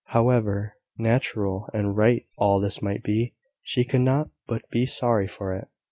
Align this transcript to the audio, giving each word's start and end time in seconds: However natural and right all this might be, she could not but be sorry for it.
However 0.05 0.77
natural 0.97 1.69
and 1.75 1.95
right 1.95 2.25
all 2.35 2.59
this 2.59 2.81
might 2.81 3.03
be, 3.03 3.35
she 3.61 3.83
could 3.85 4.01
not 4.01 4.31
but 4.47 4.67
be 4.71 4.87
sorry 4.87 5.27
for 5.27 5.53
it. 5.53 5.67